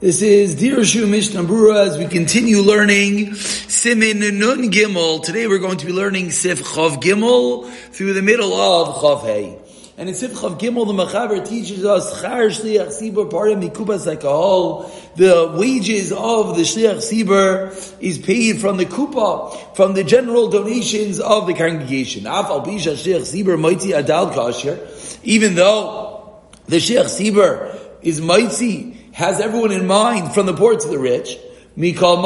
[0.00, 5.24] This is Dear Shu Mishnah Brura as we continue learning Simin Nun Gimel.
[5.24, 9.58] Today we're going to be learning Sif Chav Gimel through the middle of Chav Hey.
[9.96, 14.06] And in Sif Chav Gimel, the Machaber teaches us Char Shliach Sibur part of Mikubas
[14.06, 14.88] Alcohol.
[15.16, 21.18] The wages of the Shliach Sibur is paid from the Kupa, from the general donations
[21.18, 22.22] of the congregation.
[22.22, 25.18] Bisha Shliach Sibur Adal Kasher.
[25.24, 30.88] Even though the Shliach Sibur is mighty has everyone in mind from the poor to
[30.88, 31.36] the rich.
[31.76, 32.22] Mikal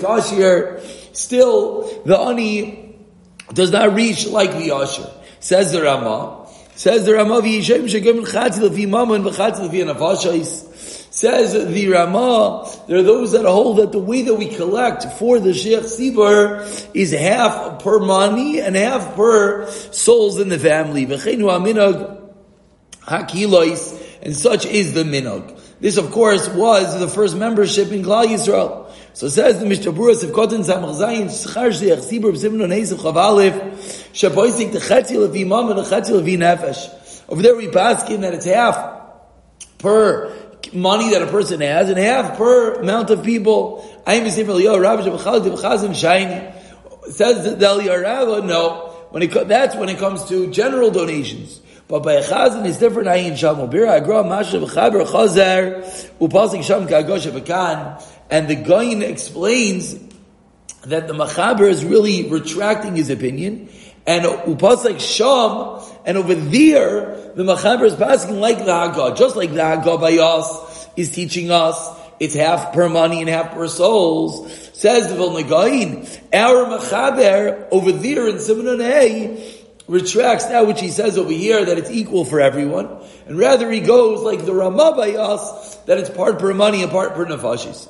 [0.00, 0.80] kashir.
[1.12, 2.96] Still, the ani
[3.52, 5.10] does not reach like the usher.
[5.40, 6.46] Says the Rama.
[6.76, 11.12] Says the Rama v'yishem shegim chatzil v'imam and v'chatzil v'yanafashais.
[11.12, 15.40] Says the Rama, there are those that hold that the way that we collect for
[15.40, 16.62] the Sheikh Sibur
[16.94, 21.04] is half per money and half per souls in the family.
[23.06, 25.60] Hakilois and such is the minog.
[25.78, 28.90] This, of course, was the first membership in Klal Yisrael.
[29.12, 33.54] So says the Mishnah Berurah Kotten Samach Zayin Schar Shliach Sibur B'Simon Neisiv Chav Aleph
[34.12, 37.28] Shapoisik Techetzi Levi Mam and Techetzi Levi Nefesh.
[37.28, 38.76] Over there we pass in that it's half
[39.78, 40.34] per
[40.72, 44.02] money that a person has and half per amount of people.
[44.06, 46.52] I am a Yisrael Eliyahu Rabbi Shabachal Tibachazim Shiny.
[47.12, 48.92] Says the Eliyahu no.
[49.10, 51.60] When it, that's when it comes to general donations.
[51.88, 53.08] But by a chazan it's different.
[53.08, 55.84] Ayin sham ubira agra masha v'chaber chazer
[56.18, 58.02] upasik sham kagosha v'kan.
[58.28, 59.94] And the Goyin explains
[60.82, 63.68] that the machaber is really retracting his opinion.
[64.04, 69.50] And upasik sham, and over there, the machaber is passing like the Haggah, just like
[69.50, 71.90] the Haggah by us is teaching us.
[72.18, 74.50] It's half per money and half per souls.
[74.72, 79.55] Says the Vilna Gaon, our machaber over there in Simon A
[79.88, 82.88] retracts that which he says over here that it's equal for everyone,
[83.26, 86.90] and rather he goes like the Ramah by us that it's part per money and
[86.90, 87.88] part per nefashis.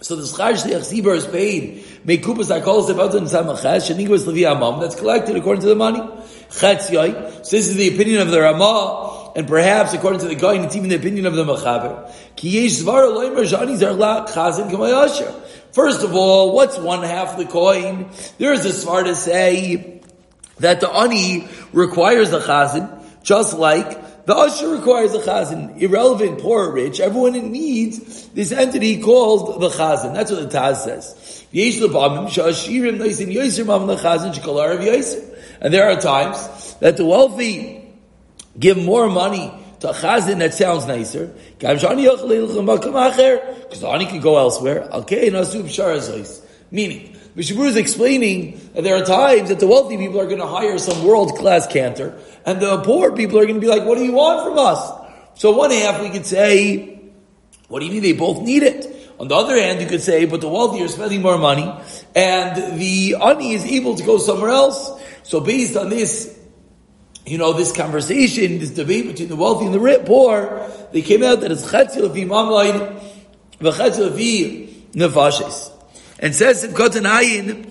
[0.00, 1.84] So the schar shliach is paid.
[2.04, 4.80] Mekupas akol sevaton samaches shenigvas levi amam.
[4.80, 6.00] That's collected according to the money.
[6.00, 7.44] Chetziyai.
[7.46, 10.74] So this is the opinion of the Ramah, and perhaps according to the guy, it's
[10.74, 12.12] even the opinion of the Mechaber.
[12.34, 15.32] Ki yesh zvar loimer shani zarla chazim kamayasher.
[15.72, 18.10] First of all, what's one half the coin?
[18.38, 20.01] There is a svar to say
[20.58, 25.80] that the ani requires the chazan, just like the usher requires a chazan.
[25.80, 30.14] Irrelevant, poor or rich, everyone needs this entity called the chazan.
[30.14, 31.44] That's what the Taz says.
[35.60, 37.84] And there are times that the wealthy
[38.58, 41.34] give more money to a chazan that sounds nicer.
[41.58, 41.90] Because the
[43.88, 44.88] ani can go elsewhere.
[44.92, 45.30] Okay,
[46.70, 50.46] meaning, Mishabur is explaining that there are times that the wealthy people are going to
[50.46, 53.96] hire some world class cantor, and the poor people are going to be like, "What
[53.96, 54.92] do you want from us?"
[55.34, 57.00] So one half we could say,
[57.68, 58.02] "What do you mean?
[58.02, 58.86] They both need it."
[59.18, 61.72] On the other hand, you could say, "But the wealthy are spending more money,
[62.14, 64.90] and the ani is able to go somewhere else."
[65.22, 66.36] So based on this,
[67.24, 71.40] you know, this conversation, this debate between the wealthy and the poor, they came out
[71.40, 72.52] that it's chetzil imam
[73.58, 75.71] v'chetzil nefashes.
[76.22, 77.70] And says in Kotan Ayin,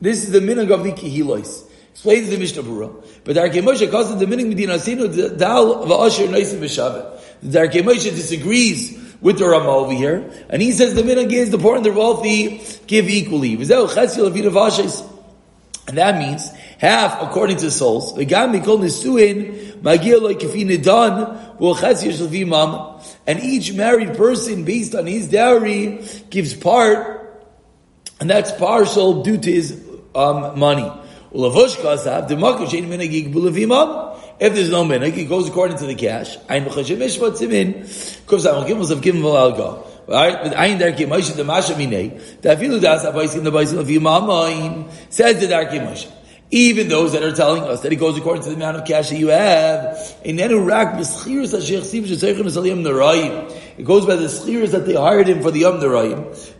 [0.00, 1.68] this is the minhag of the Kihilois.
[1.90, 3.04] Explains the Mishnah Berurah.
[3.24, 7.20] But Darkei Moshe calls it the minhag Medina Sinu Dal Va'asher Noisim B'Shavet.
[7.42, 11.58] The Moshe disagrees with the Rama over here, and he says the minhag is the
[11.58, 13.56] poor and the wealthy give equally.
[15.88, 18.16] And that means half according to souls.
[18.16, 18.32] And
[23.40, 27.21] each married person, based on his dowry, gives part
[28.22, 29.72] and that's partial due to his
[30.14, 30.88] um, money.
[34.38, 36.36] If there's no minhag, he goes according to the cash.
[39.00, 39.84] Gimel alga.
[40.06, 40.38] Right?
[40.40, 40.54] But
[43.80, 43.88] of
[45.08, 46.08] says the Darkei Moshe.
[46.54, 49.08] Even those that are telling us that it goes according to the amount of cash
[49.08, 50.36] that you have, it
[53.86, 56.52] goes by the schliers that they hired him for the Yom cheres.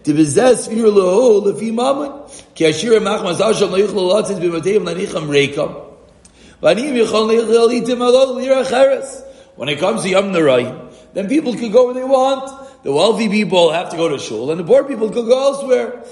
[9.55, 12.63] When it comes to Yom Nerayim, then people can go where they want.
[12.83, 16.03] The wealthy people have to go to shul, and the poor people can go elsewhere.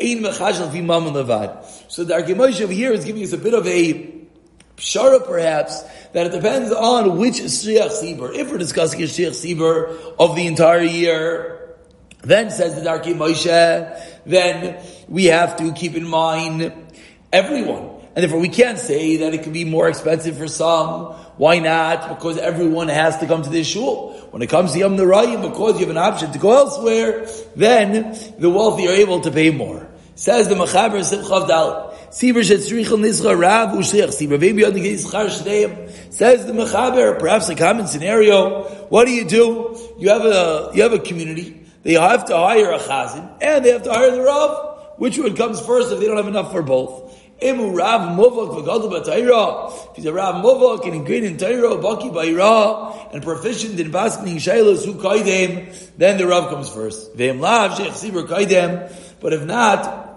[0.00, 1.64] Ein fi levad.
[1.88, 4.20] So the Archimoshe over here is giving us a bit of a
[4.80, 5.82] Shara perhaps
[6.12, 8.34] that it depends on which Shriach Sibur.
[8.34, 11.76] If we're discussing a Shriach Sibur of the entire year,
[12.22, 16.72] then says the Darkei Moshe, then we have to keep in mind
[17.30, 18.00] everyone.
[18.14, 21.12] And therefore we can't say that it could be more expensive for some.
[21.36, 22.08] Why not?
[22.08, 24.14] Because everyone has to come to this shul.
[24.30, 28.16] When it comes to Yom Narayim, because you have an option to go elsewhere, then
[28.38, 29.89] the wealthy are able to pay more.
[30.20, 31.96] Says the Mechaber Simchav Dal.
[32.10, 36.12] Sibir shetzrichel nischa rav ushliach sibir shneim.
[36.12, 38.64] Says the perhaps a common scenario.
[38.90, 39.78] What do you do?
[39.98, 41.62] You have a you have a community.
[41.84, 44.98] They have to hire a chazan and they have to hire the rav.
[44.98, 47.16] Which one comes first if they don't have enough for both?
[47.40, 49.72] Imu Rav Muvak v'gadol b'Tayra.
[49.92, 54.36] If he's a Rav Muvak and great in Tayra, Baki b'Ira, and proficient in basking
[54.36, 57.16] Shailos who kaidem, then the Rav comes first.
[57.16, 58.92] Ve'im lav Sheikh Sibur kaidem.
[59.20, 60.09] But if not,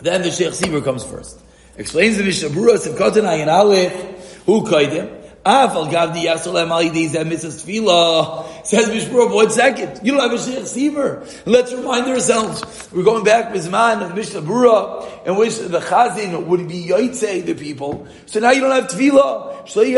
[0.00, 1.40] then the Sheikh Sibur comes first.
[1.76, 5.19] Explains the Mishnah Berurah Simkotan Ayin Aleph, who kaidem.
[5.44, 8.66] Afal gavdi yasolem alidei zeh mitzvah tefillah.
[8.66, 10.00] Says Mishmur, one second.
[10.04, 11.26] You don't have a sheikh seaver.
[11.46, 12.62] Let's remind ourselves.
[12.92, 17.42] We're going back with Zman of Mishnah Berurah, in which the chazin would be yotzei
[17.46, 18.06] the people.
[18.26, 19.48] So now you don't have tefillah.
[19.74, 19.96] You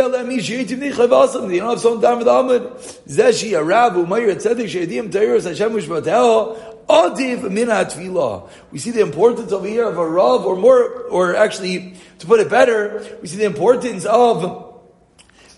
[1.60, 2.62] don't have someone down with Ahmed.
[3.08, 6.86] Zeshi arabu mayir tzedek she'edim teiros Hashem mishbateo.
[6.86, 8.48] Adiv mina tefillah.
[8.70, 12.38] We see the importance over here of a rav, or more, or actually, to put
[12.38, 14.68] it better, we see the importance of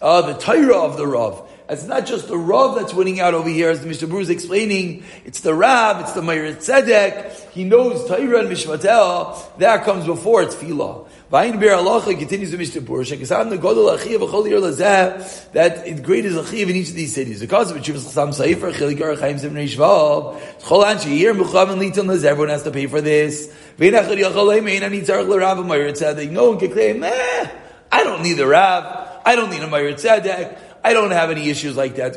[0.00, 1.49] uh, the Torah of the Rav.
[1.67, 5.02] It's not just the Rav that's winning out over here, as the Mishnah is explaining.
[5.25, 7.52] It's the Rav, it's the Meir Tzedek.
[7.52, 9.56] He knows Torah and Mishmatel.
[9.56, 11.08] That comes before it's Filah.
[11.32, 13.17] Vayin Bir Halacha continues the Mishnah Berurah.
[13.17, 15.52] Shekasam the Godel Achiv Achol Yer Lazeh.
[15.52, 17.41] That great is Achiv in each of these cities.
[17.41, 20.38] The cause of it, Shivas Chasam Seifer, Chilik Gar Chaim Zim Reishvav.
[20.61, 22.26] Chol Anshi Yer Mechav and Litan Lazeh.
[22.26, 23.50] Everyone has to pay for this.
[23.79, 26.31] Vein Achad Yachol Ein Ani Tzarech L'Rav Meir Tzedek.
[26.31, 27.49] No one can claim, eh,
[27.91, 29.03] I don't need the Rav.
[29.24, 30.58] I don't need a Meir Tzedek.
[30.84, 32.16] I don't have any issues like that.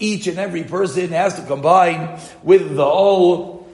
[0.00, 3.68] Each and every person has to combine with the all,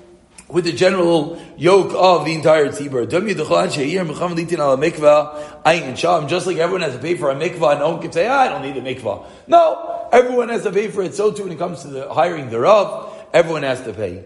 [0.48, 3.08] with the general yoke of the entire tzibur.
[6.28, 8.48] Just like everyone has to pay for a mikvah, no one can say, ah, I
[8.48, 9.24] don't need a mikvah.
[9.46, 11.14] No, everyone has to pay for it.
[11.14, 14.24] So too when it comes to the hiring thereof, everyone has to pay.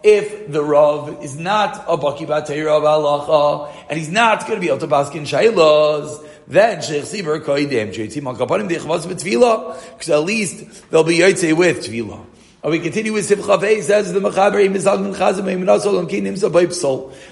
[0.00, 4.78] If the Rav is not a Baki Allah, and he's not going to be able
[4.78, 10.88] to bask in Shailas, then Sheikh Sibir Koidem, Sheitzim Akapanim Dechvaz B'Tvilah, because at least
[10.92, 12.24] they'll be Yotzei with Tvilah.
[12.62, 14.62] And we continue with Sivcha Vei, says the Mechaber,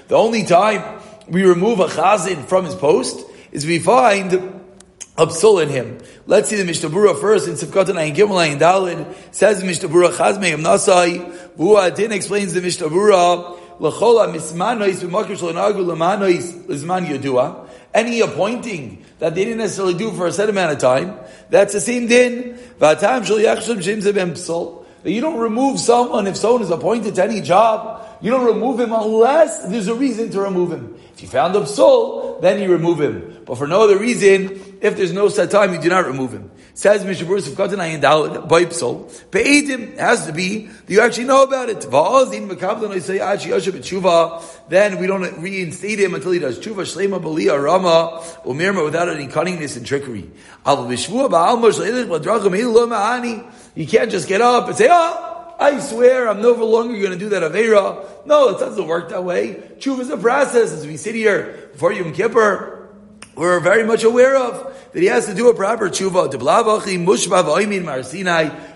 [0.07, 4.57] The only time we remove a chazin from his post is we find
[5.17, 5.97] Absul in him.
[6.27, 9.33] Let's see the Mishnah Berurah first in Sivkot Ayin Gimel Ayin Dalid.
[9.33, 11.55] Says Berurah Chazmei Nasai.
[11.57, 13.57] Vua Din explains the Mishnah Berurah.
[13.79, 17.67] L'chola mismanois b'makir shalanagu l'manois l'zman yodua.
[17.93, 21.15] Any appointing that they didn't necessarily do for a set amount of time,
[21.49, 22.57] that's the same din.
[22.79, 24.85] V'atam shal yachshav shem zebem psal.
[25.03, 28.06] That you don't remove someone if someone is appointed to any job.
[28.21, 30.95] You don't remove him unless there's a reason to remove him.
[31.13, 33.43] If you found a psal, then you remove him.
[33.45, 36.51] But for no other reason, if there's no set time, you do not remove him.
[36.73, 41.41] Says Mishabur of Katan Ayin Dalad, Baipsol, Be'edim has to be that you actually know
[41.41, 41.81] about it.
[44.69, 49.25] Then we don't reinstate him until he does tshuva, shlema, balia, rama, umirma, without any
[49.25, 50.29] cunningness and trickery.
[53.75, 57.17] You can't just get up and say, oh, I swear I'm no longer going to
[57.17, 58.25] do that Avera.
[58.25, 59.55] No, it doesn't work that way.
[59.79, 60.71] Tshuva is a process.
[60.71, 62.89] As we sit here before Yom Kippur,
[63.35, 66.31] we're very much aware of that he has to do a proper tshuva.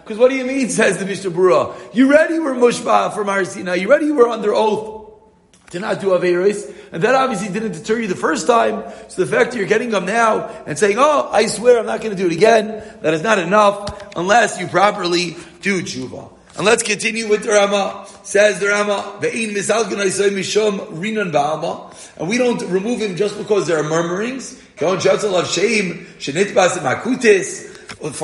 [0.04, 1.76] Because what do you mean, says the Mishnah?
[1.94, 3.76] You ready were mushba for Mar Sinai.
[3.76, 5.02] You ready were under oath
[5.72, 6.74] to not do Averis.
[6.92, 8.84] And that obviously didn't deter you the first time.
[9.08, 12.02] So the fact that you're getting them now and saying, oh, I swear I'm not
[12.02, 16.32] going to do it again, that is not enough unless you properly do tshuva.
[16.58, 18.08] And let's continue with the Rama.
[18.24, 22.18] Says the Rama, Ve'in mishum rinan ba'alma.
[22.20, 24.62] and we don't remove him just because there are murmurings.
[24.78, 24.94] For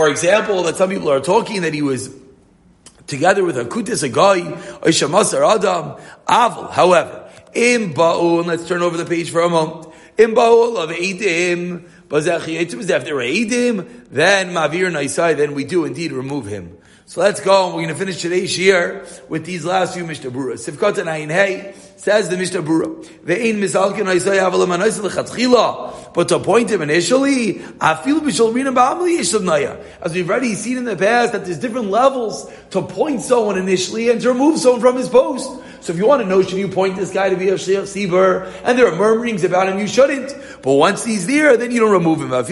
[0.10, 2.10] example, that some people are talking that he was
[3.06, 4.40] together with a kutis, a guy,
[5.56, 5.96] adam,
[6.28, 6.68] avil.
[6.68, 9.94] However, in ba'ul, let's turn over the page for a moment.
[10.18, 12.26] In ba'ul of edim, if
[12.88, 16.78] there are edim, then mavir naisai, then we do indeed remove him.
[17.10, 17.68] So let's go.
[17.68, 20.70] We're going to finish today's year with these last few Mishnah Buras.
[20.70, 23.02] Sivkot and Ayin Hey says the Mishnah Bura.
[23.24, 26.07] Ve'in misalkin oisay avalam anoisay lechatchila.
[26.18, 29.80] But to appoint him initially, b'shol rina ba'amli yishavnaya.
[30.02, 34.10] As we've already seen in the past, that there's different levels to appoint someone initially
[34.10, 35.48] and to remove someone from his post.
[35.82, 38.52] So if you want to know, should you appoint this guy to be a Sibur,
[38.64, 40.36] and there are murmurings about him, you shouldn't.
[40.64, 42.34] But once he's there, then you don't remove him.
[42.34, 42.50] As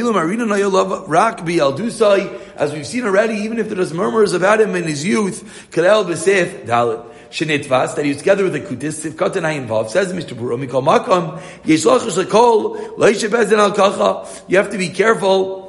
[2.71, 7.03] we've seen already, even if there's murmurs about him in his youth, Kalel B'Sif Dalit.
[7.29, 10.37] Shenitvas, that he was together with the Kutis, Sivkat and I involved, says Mr.
[10.37, 14.25] Buro, Mikol Makam, Yeshlachish Lekol, Leisha Bezin Al Kacha.
[14.47, 15.65] You have to be careful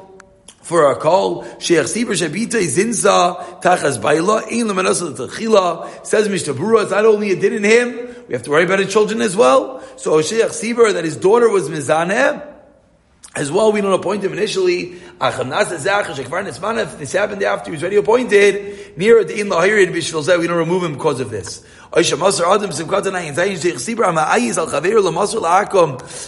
[0.61, 1.45] for a call.
[1.59, 6.53] Sheikh Sibir Shabita Zinsa Tachas Baila Ein Lemanasa Tachila says Mr.
[6.53, 6.83] Bura.
[6.83, 9.35] It's not only a did in him, we have to worry about his children as
[9.37, 9.81] well.
[9.95, 12.55] So Sheikh Sibir that his daughter was Mizaneh.
[13.35, 14.85] As well, we don't appoint him initially.
[14.95, 15.53] This happened
[17.43, 18.76] after he was already appointed.
[18.97, 21.63] Near the in lahirid b'shvil we don't remove him because of this.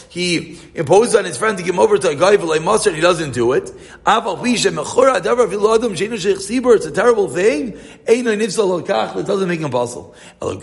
[0.10, 3.34] He imposed on his friend to give him over to a guy and he doesn't
[3.34, 3.72] do it.
[6.76, 7.78] It's a terrible thing.
[8.08, 10.16] It doesn't make him puzzle.
[10.42, 10.58] We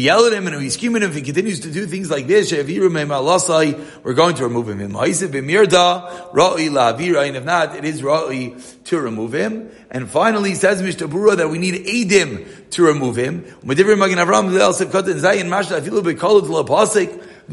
[0.00, 2.26] yell at him and we scheme at him if he continues to do things like
[2.26, 2.52] this.
[2.52, 4.80] We're going to remove him.
[4.80, 4.94] And
[7.36, 8.02] if not, it is
[8.84, 9.70] to remove him.
[9.94, 11.06] And finally, he says Mr.
[11.06, 13.44] Bura that we need Adim to remove him.
[13.62, 13.74] The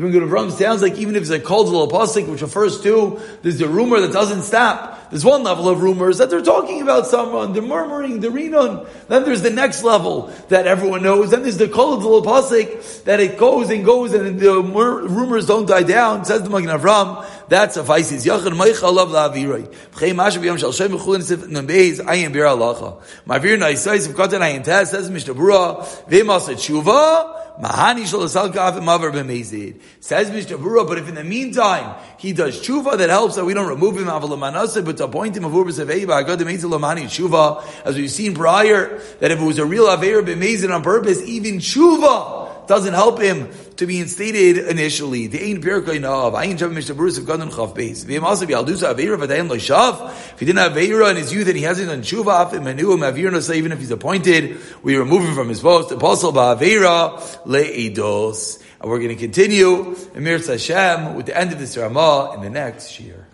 [0.04, 3.60] Ringgit of Ram sounds like even if it's a called Pasik, which refers to, there's
[3.60, 5.10] a rumor that doesn't stop.
[5.10, 8.88] There's one level of rumors that they're talking about someone, they're murmuring, they're rinon.
[9.08, 11.32] Then there's the next level that everyone knows.
[11.32, 15.84] Then there's the called Pasik that it goes and goes and the rumors don't die
[15.84, 16.24] down.
[16.24, 18.26] Says the Magen Avram, that suffices.
[18.26, 19.68] Yachad Meicha Lav La'aviroi.
[19.92, 23.02] B'chei Masha B'yam Shal Shem B'chul Nisif Nambeis Ayin Bir Alacha.
[23.28, 29.82] Ma'avir Naisais V'katan Ayin Taz says Mishnah Bura V'emas Tshuva Mahani Shalasal Kaf Mavar B'mezid.
[30.00, 33.54] Says Mishnah Bura, but if in the meantime he does tshuva that helps that we
[33.54, 37.98] don't remove him Avalamanasa, but to appoint him Avur B'Savei Ba'agad B'mezid Lamani Tshuva, as
[37.98, 42.68] we've seen prior, that if it was a real Aveir B'mezid on purpose, even tshuva
[42.68, 45.28] doesn't help him to be instated initially.
[45.28, 48.04] The Ein Pirkei Nav, Ein Jav Mishnah Berurah of Gadon Chav Beis.
[48.04, 50.12] V'yem also B'Aldusa Aveira V'dayin Lo Shav.
[50.34, 52.88] If he didn't have Aveira in his youth and he hasn't done Tshuva, Af Menu
[52.88, 55.94] Avir No even if he's appointed, we remove him from his post.
[55.94, 58.62] Apostle Ba'Aveira Le'idos.
[58.82, 62.50] And we're going to continue Emir Hashem with the end of this Ramah in the
[62.50, 63.28] next year.